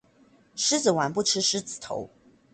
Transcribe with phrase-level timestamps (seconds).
[0.55, 2.09] 獅子丸不吃獅子頭